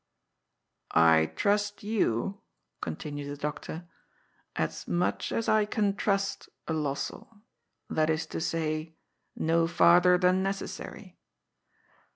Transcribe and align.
I 0.95 1.27
trust 1.35 1.83
you," 1.83 2.41
continued 2.81 3.29
the 3.29 3.37
doctor," 3.37 3.87
as 4.65 4.87
much 4.87 5.31
as 5.31 5.47
I 5.47 5.65
can 5.65 5.95
trust 5.95 6.49
a 6.67 6.73
Lossell, 6.73 7.43
that 7.87 8.09
is 8.09 8.25
to 8.33 8.41
say, 8.41 8.95
no 9.35 9.67
farther 9.67 10.17
than 10.17 10.41
necessary. 10.41 11.19